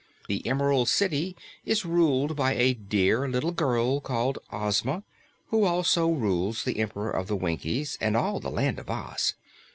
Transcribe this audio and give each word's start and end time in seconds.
The 0.27 0.43
Emerald 0.47 0.89
City 0.89 1.35
is 1.63 1.85
ruled 1.85 2.35
by 2.35 2.53
a 2.55 2.73
dear 2.73 3.29
little 3.29 3.51
girl 3.51 3.99
called 4.01 4.39
Ozma, 4.51 5.03
who 5.49 5.63
also 5.63 6.07
rules 6.09 6.63
the 6.63 6.79
Emperor 6.79 7.11
of 7.11 7.27
the 7.27 7.35
Winkies 7.35 7.99
and 8.01 8.17
all 8.17 8.39
the 8.39 8.49
Land 8.49 8.79
of 8.79 8.89
Oz. 8.89 9.35